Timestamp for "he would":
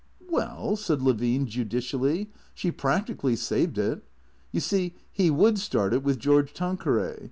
5.11-5.59